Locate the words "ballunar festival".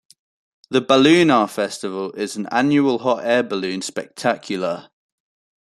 0.81-2.11